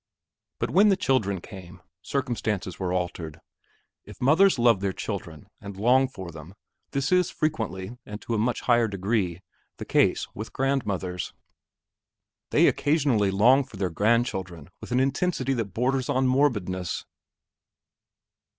[0.57, 3.39] But when the children came, circumstances were altered.
[4.03, 6.55] If mothers love their children and long for them,
[6.89, 9.41] this is frequently, and to a much higher degree,
[9.77, 11.33] the case with grandmothers;
[12.49, 17.05] they occasionally long for their grandchildren with an intensity that borders on morbidness.